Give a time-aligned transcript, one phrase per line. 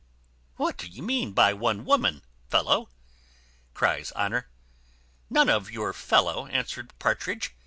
[0.55, 2.89] "What do you mean by one woman, fellow?"
[3.75, 4.49] cries Honour.
[5.29, 7.51] "None of your fellow," answered Partridge.